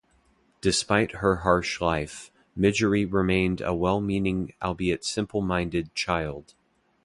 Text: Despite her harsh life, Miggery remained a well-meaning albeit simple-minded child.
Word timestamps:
Despite 0.61 1.11
her 1.17 1.35
harsh 1.41 1.79
life, 1.79 2.31
Miggery 2.57 3.05
remained 3.05 3.61
a 3.61 3.75
well-meaning 3.75 4.51
albeit 4.59 5.05
simple-minded 5.05 5.93
child. 5.93 6.55